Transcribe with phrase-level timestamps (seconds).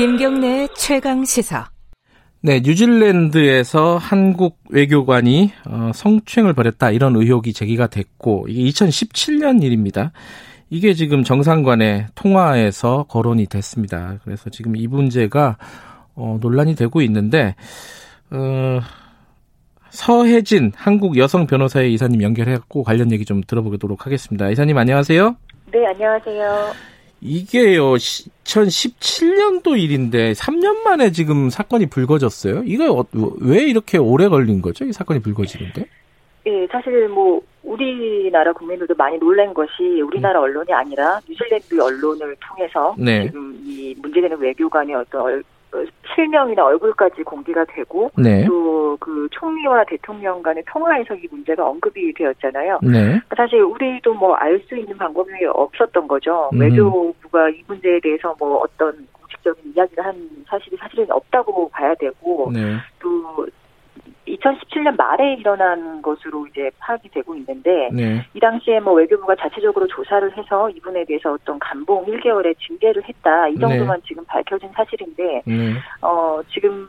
[0.00, 1.68] 김경래 최강 시사.
[2.40, 10.12] 네, 뉴질랜드에서 한국 외교관이 어, 성추행을 벌였다 이런 의혹이 제기가 됐고 이게 2017년 일입니다.
[10.70, 14.16] 이게 지금 정상관의 통화에서 거론이 됐습니다.
[14.24, 15.58] 그래서 지금 이 문제가
[16.14, 17.54] 어, 논란이 되고 있는데
[18.30, 18.80] 어,
[19.90, 24.48] 서혜진 한국 여성 변호사의 이사님 연결해갖고 관련 얘기 좀 들어보도록 하겠습니다.
[24.48, 25.36] 이사님 안녕하세요.
[25.74, 26.89] 네, 안녕하세요.
[27.22, 32.62] 이게요, 2017년도 일인데 3년 만에 지금 사건이 불거졌어요.
[32.64, 33.04] 이거 어,
[33.40, 34.84] 왜 이렇게 오래 걸린 거죠?
[34.84, 35.84] 이 사건이 불거지는데?
[36.46, 40.44] 예, 사실 뭐 우리나라 국민들도 많이 놀란 것이 우리나라 음.
[40.44, 43.26] 언론이 아니라 뉴질랜드 언론을 통해서 네.
[43.26, 45.42] 지금 이 문제되는 외교관의 어떤
[46.20, 48.44] 실명이나 얼굴까지 공개가 되고 네.
[48.44, 52.80] 또그 총리와 대통령 간의 통화에서 이 문제가 언급이 되었잖아요.
[52.82, 53.20] 네.
[53.36, 56.50] 사실 우리도 뭐 알 수 있는 방법이 없었던 거죠.
[56.52, 56.60] 음.
[56.60, 60.14] 외교부가 이 문제에 대해서 뭐 어떤 공식적인 이야기를 한
[60.46, 62.76] 사실이 사실은 없다고 봐야 되고 네.
[62.98, 63.46] 또
[64.36, 68.24] 2017년 말에 일어난 것으로 이제 파악이 되고 있는데 네.
[68.34, 73.58] 이 당시에 뭐 외교부가 자체적으로 조사를 해서 이분에 대해서 어떤 감봉 1개월의 징계를 했다 이
[73.58, 74.06] 정도만 네.
[74.06, 75.74] 지금 밝혀진 사실인데 네.
[76.02, 76.88] 어 지금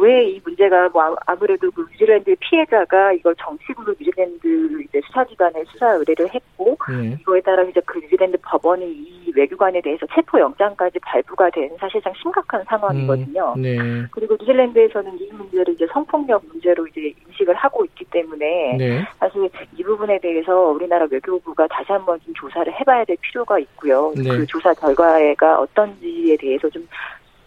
[0.00, 6.32] 왜 이 문제가 뭐 아무래도 그 뉴질랜드 피해자가 이걸 정식으로 뉴질랜드 이제 수사기관에 수사 의뢰를
[6.32, 7.16] 했고 네.
[7.20, 12.62] 이거에 따라 이제 그 뉴질랜드 법원이 이 외교관에 대해서 체포 영장까지 발부가 된 사실상 심각한
[12.64, 13.54] 상황이거든요.
[13.56, 13.78] 음, 네.
[14.10, 19.04] 그리고 뉴질랜드에서는 이 문제를 이제 성폭력 문제로 이제 인식을 하고 있기 때문에 네.
[19.18, 24.12] 사실 이 부분에 대해서 우리나라 외교부가 다시 한번 좀 조사를 해봐야 될 필요가 있고요.
[24.16, 24.28] 네.
[24.28, 26.86] 그 조사 결과가 어떤지에 대해서 좀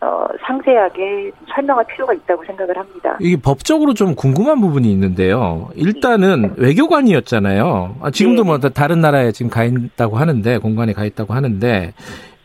[0.04, 3.18] 어, 상세하게 설명할 필요가 있다고 생각을 합니다.
[3.22, 5.70] 이게 법적으로 좀 궁금한 부분이 있는데요.
[5.76, 6.50] 일단은 네.
[6.58, 7.96] 외교관이었잖아요.
[8.02, 8.48] 아, 지금도 네.
[8.48, 11.94] 뭐 다른 나라에 지금 가 있다고 하는데 공간에 가 있다고 하는데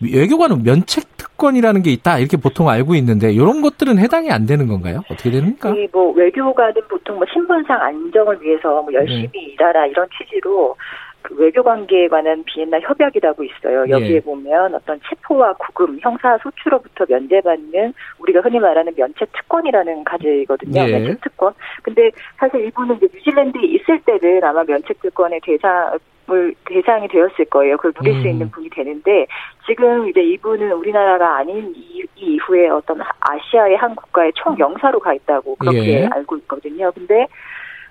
[0.00, 5.02] 외교관은 면책 특권이라는 게 있다 이렇게 보통 알고 있는데 이런 것들은 해당이 안 되는 건가요?
[5.10, 5.72] 어떻게 됩니까?
[5.72, 9.40] 네, 뭐 외교관은 보통 뭐 신분상 안정을 위해서 뭐 열심히 네.
[9.54, 13.84] 일하라 이런 취지로 그 외교 관계에 관한 비엔나 협약이라고 있어요.
[13.88, 13.90] 예.
[13.90, 14.20] 여기에 예.
[14.20, 20.80] 보면 어떤 체포와 구금, 형사 소추로부터 면제받는 우리가 흔히 말하는 면책 특권이라는 가지거든요.
[20.82, 20.98] 예.
[20.98, 21.54] 면책 특권.
[21.82, 25.98] 근데 사실 일본은 이제 뉴질랜드에 있을 때는 아마 면책 특권의 대상
[26.30, 27.78] 을 대상이 되었을 거예요.
[27.78, 28.20] 그걸 누릴 음.
[28.20, 29.26] 수 있는 분이 되는데
[29.66, 35.14] 지금 이제 이분은 우리나라가 아닌 이, 이 이후에 어떤 아시아의 한 국가의 총 영사로 가
[35.14, 36.06] 있다고 그렇게 예.
[36.06, 36.92] 알고 있거든요.
[36.92, 37.26] 근데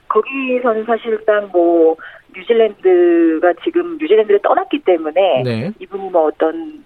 [0.09, 1.95] 거기서는 사실상 뭐
[2.35, 5.72] 뉴질랜드가 지금 뉴질랜드를 떠났기 때문에 네.
[5.79, 6.84] 이분이 뭐 어떤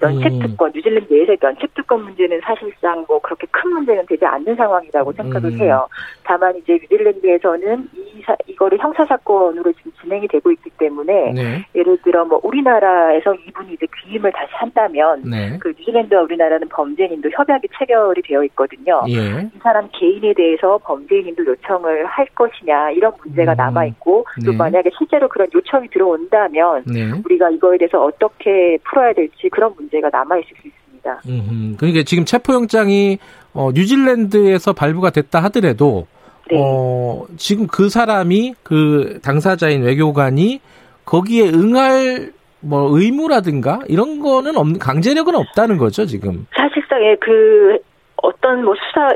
[0.00, 0.72] 면책특권, 음.
[0.74, 5.58] 뉴질랜드 내에서의 면책특권 문제는 사실상 뭐 그렇게 큰 문제는 되지 않는 상황이라고 생각을 음.
[5.58, 5.86] 해요.
[6.24, 11.64] 다만 이제 뉴질랜드에서는 이 사, 이거를 형사사건으로 지금 진행이 되고 있기 때문에 네.
[11.74, 15.58] 예를 들어 뭐 우리나라에서 이분이 이제 귀임을 다시 한다면 네.
[15.60, 19.02] 그 뉴질랜드와 우리나라는 범죄인도 협약이 체결이 되어 있거든요.
[19.08, 19.42] 예.
[19.54, 23.56] 이 사람 개인에 대해서 범죄인도 요청을 할 것이냐 이런 문제가 음.
[23.56, 24.56] 남아 있고 또 네.
[24.56, 27.10] 만약에 실제로 그런 요청이 들어온다면 네.
[27.24, 31.20] 우리가 이거에 대해서 어떻게 풀어야 될지 그런 문제 문제가 남아 있을 수 있습니다.
[31.28, 33.18] 음, 그러니까 지금 체포영장이
[33.52, 36.06] 어, 뉴질랜드에서 발부가 됐다 하더라도
[36.50, 36.56] 네.
[36.58, 40.60] 어, 지금 그 사람이 그 당사자인 외교관이
[41.04, 46.46] 거기에 응할 뭐 의무라든가 이런 거는 없는 강제력은 없다는 거죠 지금.
[46.54, 47.78] 사실상 그
[48.16, 49.08] 어떤 뭐 수사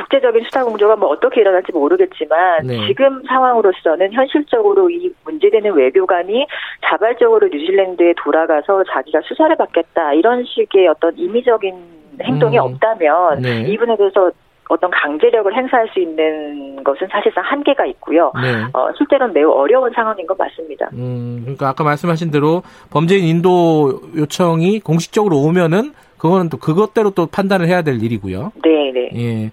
[0.00, 2.86] 국제적인 수사 공조가 뭐 어떻게 일어날지 모르겠지만 네.
[2.86, 6.46] 지금 상황으로서는 현실적으로 이 문제되는 외교관이
[6.84, 11.74] 자발적으로 뉴질랜드에 돌아가서 자기가 수사를 받겠다 이런 식의 어떤 임의적인
[12.22, 12.64] 행동이 음.
[12.64, 13.60] 없다면 네.
[13.68, 14.30] 이분에 대해서
[14.70, 18.32] 어떤 강제력을 행사할 수 있는 것은 사실상 한계가 있고요.
[18.40, 18.64] 네.
[18.72, 20.88] 어, 실제로는 매우 어려운 상황인 것 맞습니다.
[20.92, 27.66] 음, 그러니까 아까 말씀하신 대로 범죄인 인도 요청이 공식적으로 오면은 그거는 또 그것대로 또 판단을
[27.66, 28.52] 해야 될 일이고요.
[28.62, 29.10] 네, 네.
[29.14, 29.50] 예.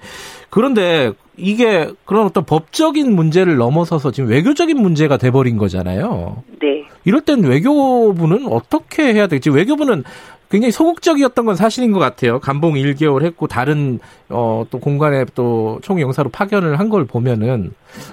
[0.50, 6.44] 그런데 이게 그런 어떤 법적인 문제를 넘어서서 지금 외교적인 문제가 돼버린 거잖아요.
[6.62, 6.84] 네.
[7.06, 10.04] 이럴 땐 외교부는 어떻게 해야 될지 외교부는
[10.50, 12.40] 굉장히 소극적이었던 건 사실인 것 같아요.
[12.40, 14.00] 감봉 1개월 했고 다른
[14.30, 17.72] 어, 또 공간에 또 총영사로 파견을 한 걸 보면은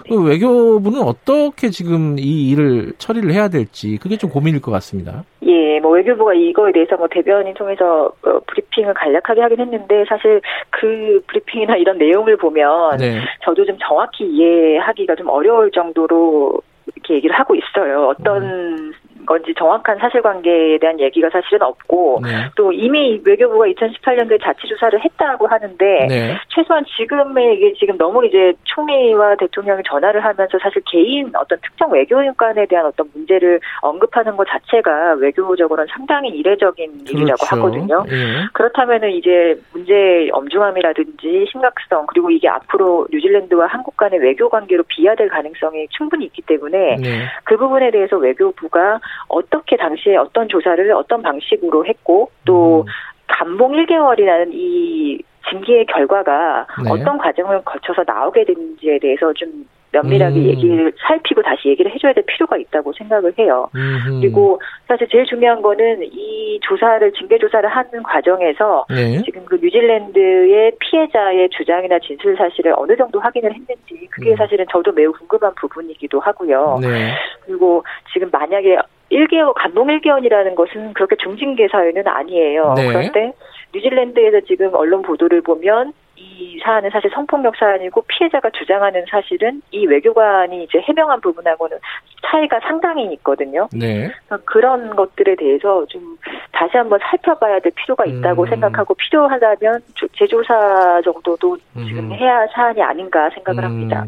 [0.09, 5.23] 그 외교부는 어떻게 지금 이 일을 처리를 해야 될지 그게 좀 고민일 것 같습니다.
[5.47, 10.41] 예, 뭐 외교부가 이거에 대해서 뭐 대변인 통해서 어, 브리핑을 간략하게 하긴 했는데 사실
[10.71, 13.21] 그 브리핑이나 이런 내용을 보면 네.
[13.45, 16.61] 저도 좀 정확히 이해하기가 좀 어려울 정도로
[16.97, 18.09] 이렇게 얘기를 하고 있어요.
[18.09, 18.93] 어떤 음.
[19.27, 22.31] 건지 정확한 사실관계에 대한 얘기가 사실은 없고 네.
[22.57, 26.37] 또 이미 외교부가 2018년도에 자체 조사를 했다고 하는데 네.
[26.49, 32.67] 최소한 지금의 이게 지금 너무 이제 총리와 대통령이 전화를 하면서 사실 개인 어떤 특정 외교인관에
[32.67, 37.13] 대한 어떤 문제를 언급하는 것 자체가 외교적으로는 상당히 이례적인 그렇죠.
[37.13, 38.05] 일이라고 하거든요.
[38.11, 38.47] 예.
[38.53, 45.87] 그렇다면은 이제 문제의 엄중함이라든지 심각성 그리고 이게 앞으로 뉴질랜드와 한국 간의 외교 관계로 비화될 가능성이
[45.91, 47.25] 충분히 있기 때문에 네.
[47.45, 52.87] 그 부분에 대해서 외교부가 어떻게 당시에 어떤 조사를 어떤 방식으로 했고 또 음.
[53.27, 56.91] 감봉 1개월이라는 이 징계의 결과가 네.
[56.91, 60.45] 어떤 과정을 거쳐서 나오게 되는지에 대해서 좀 면밀하게 음.
[60.47, 63.69] 얘기를 살피고 다시 얘기를 해줘야 될 필요가 있다고 생각을 해요.
[63.75, 64.21] 음흠.
[64.21, 69.23] 그리고 사실 제일 중요한 거는 이 조사를 징계 조사를 하는 과정에서 네.
[69.23, 74.37] 지금 그 뉴질랜드의 피해자의 주장이나 진술 사실을 어느 정도 확인을 했는지 그게 음.
[74.37, 76.79] 사실은 저도 매우 궁금한 부분이기도 하고요.
[76.83, 77.13] 네.
[77.47, 78.79] 그리고 지금 만약에
[79.15, 82.75] 1개월 감봉 1개월이라는 것은 그렇게 중징계 사유는 아니에요.
[82.77, 82.89] 네.
[82.89, 83.33] 그런데
[83.73, 90.65] 뉴질랜드에서 지금 언론 보도를 보면 이 사안은 사실 성폭력 사안이고 피해자가 주장하는 사실은 이 외교관이
[90.65, 91.79] 이제 해명한 부분하고는
[92.27, 93.69] 차이가 상당히 있거든요.
[93.73, 94.11] 네.
[94.45, 96.17] 그런 것들에 대해서 좀
[96.53, 98.49] 다시 한번 살펴봐야 될 필요가 있다고 음.
[98.49, 99.81] 생각하고 필요하다면
[100.19, 102.13] 재조사 정도도 지금 음.
[102.13, 103.65] 해야 할 사안이 아닌가 생각을 음.
[103.65, 104.05] 합니다.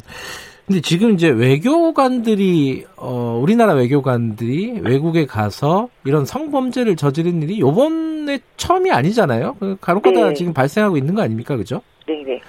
[0.66, 8.90] 근데 지금 이제 외교관들이 어 우리나라 외교관들이 외국에 가서 이런 성범죄를 저지른 일이 요번에 처음이
[8.90, 9.56] 아니잖아요.
[9.60, 10.34] 그 간혹가다 네.
[10.34, 11.82] 지금 발생하고 있는 거 아닙니까, 그죠?
[12.08, 12.40] 네네.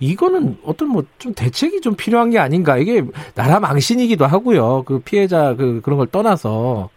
[0.00, 2.76] 이거는 어떤 뭐 좀 대책이 좀 필요한 게 아닌가.
[2.76, 3.02] 이게
[3.34, 4.82] 나라 망신이기도 하고요.
[4.84, 6.90] 그 피해자 그 그런 걸 떠나서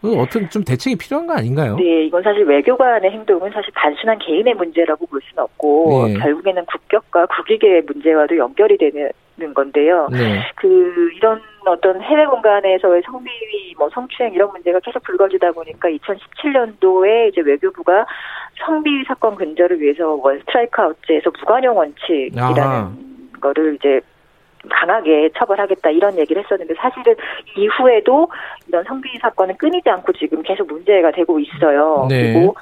[0.00, 1.76] 그 어떤 좀 대책이 필요한 거 아닌가요?
[1.76, 6.14] 네, 이건 사실 외교관의 행동은 사실 단순한 개인의 문제라고 볼 수는 없고 네.
[6.14, 9.10] 결국에는 국격과 국익의 문제와도 연결이 되는
[9.54, 10.08] 건데요.
[10.10, 10.42] 네.
[10.56, 17.40] 그 이런 어떤 해외 공간에서의 성비위, 뭐 성추행 이런 문제가 계속 불거지다 보니까 2017년도에 이제
[17.40, 18.06] 외교부가
[18.64, 22.92] 성비위 사건 근절을 위해서 원 스트라이크 아웃제에서 무관용 원칙이라는 아.
[23.40, 24.00] 거를 이제
[24.70, 27.16] 강하게 처벌하겠다 이런 얘기를 했었는데 사실은
[27.56, 28.28] 이후에도
[28.68, 32.06] 이런 성비위 사건은 끊이지 않고 지금 계속 문제가 되고 있어요.
[32.08, 32.32] 네.
[32.32, 32.54] 그리고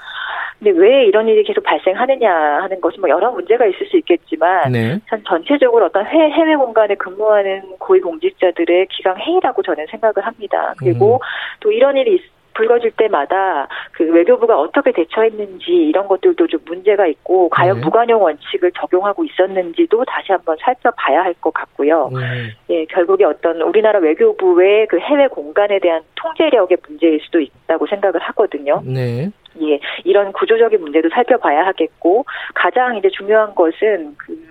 [0.61, 2.31] 근데 왜 이런 일이 계속 발생하느냐
[2.63, 5.01] 하는 것이 뭐 여러 문제가 있을 수 있겠지만 네.
[5.09, 10.75] 전 전체적으로 어떤 해외, 해외 공간에 근무하는 고위공직자들의 기강 행위라고 저는 생각을 합니다.
[10.77, 11.19] 그리고 음.
[11.61, 12.23] 또 이런 일이 있,
[12.61, 17.85] 불거질 때마다 그 외교부가 어떻게 대처했는지 이런 것들도 좀 문제가 있고 과연 네.
[17.85, 22.11] 무관용 원칙을 적용하고 있었는지도 다시 한번 살펴봐야 할 것 같고요.
[22.13, 22.51] 네.
[22.71, 28.83] 예, 결국에 어떤 우리나라 외교부의 그 해외 공간에 대한 통제력의 문제일 수도 있다고 생각을 하거든요.
[28.85, 29.31] 네.
[29.63, 32.25] 예, 이런 구조적인 문제도 살펴봐야 하겠고
[32.55, 34.50] 가장 이제 중요한 것은 그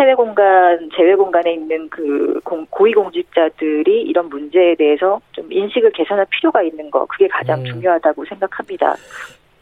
[0.00, 6.62] 해외 공간, 제외 공간에 있는 그 고위 공직자들이 이런 문제에 대해서 좀 인식을 개선할 필요가
[6.62, 7.64] 있는 거 그게 가장 음.
[7.66, 8.96] 중요하다고 생각합니다.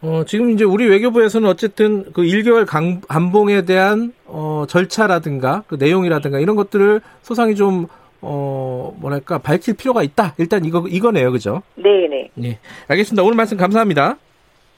[0.00, 6.38] 어, 지금 이제 우리 외교부에서는 어쨌든 그 1개월 강, 감봉에 대한 어, 절차라든가 그 내용이라든가
[6.38, 7.87] 이런 것들을 소상히 좀
[8.20, 10.35] 어, 뭐랄까 밝힐 필요가 있다.
[10.38, 11.32] 일단 이거 이거네요.
[11.32, 11.62] 그죠?
[11.75, 12.31] 네, 네.
[12.35, 12.58] 네.
[12.87, 13.25] 알겠습니다.
[13.25, 14.17] 오늘 말씀 감사합니다.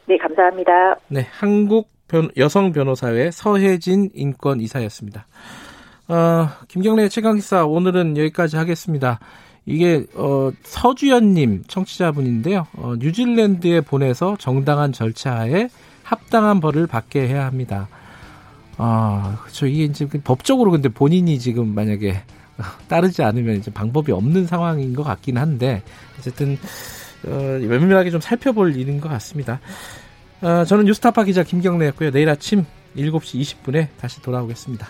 [0.06, 0.96] 네, 감사합니다.
[1.08, 1.99] 네, 한국 변,
[2.36, 5.26] 여성 변호사회 서혜진 인권 이사였습니다.
[6.08, 9.20] 어, 김경래 최강 기사 오늘은 여기까지 하겠습니다.
[9.66, 12.66] 이게 어, 서주연님 청취자분인데요.
[12.74, 15.68] 어, 뉴질랜드에 보내서 정당한 절차에
[16.02, 17.88] 합당한 벌을 받게 해야 합니다.
[18.76, 19.66] 아, 그렇죠.
[19.66, 22.22] 이게 이제 그 법적으로 근데 본인이 지금 만약에
[22.88, 25.82] 따르지 않으면 이제 방법이 없는 상황인 것 같긴 한데
[26.18, 26.58] 어쨌든
[27.26, 29.60] 어, 면밀하게 좀 살펴볼 일인 것 같습니다.
[30.42, 32.10] 어, 저는 뉴스타파 기자 김경래였고요.
[32.10, 32.64] 내일 아침
[32.96, 34.88] 7시 20분에 다시 돌아오겠습니다.